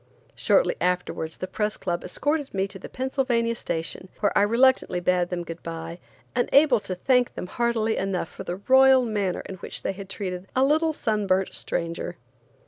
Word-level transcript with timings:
Shortly 0.33 0.75
afterwards 0.81 1.37
the 1.37 1.45
Press 1.47 1.77
Club 1.77 2.03
escorted 2.03 2.55
me 2.55 2.67
to 2.69 2.79
the 2.79 2.89
Pennsylvania 2.89 3.53
Station, 3.53 4.09
where 4.19 4.35
I 4.35 4.41
reluctantly 4.41 4.99
bade 4.99 5.29
them 5.29 5.43
good 5.43 5.61
bye, 5.61 5.99
unable 6.35 6.79
to 6.79 6.95
thank 6.95 7.35
them 7.35 7.45
heartily 7.45 7.97
enough 7.97 8.27
for 8.29 8.43
the 8.43 8.55
royal 8.67 9.05
manner 9.05 9.41
in 9.41 9.57
which 9.57 9.83
they 9.83 9.93
had 9.93 10.09
treated 10.09 10.47
a 10.55 10.63
little 10.63 10.91
sun 10.91 11.27
burnt 11.27 11.53
stranger. 11.53 12.17